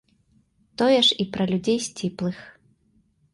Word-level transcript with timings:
Тое 0.81 0.95
ж 1.07 1.17
і 1.25 1.27
пра 1.35 1.43
людзей 1.51 1.77
сціплых. 1.89 2.39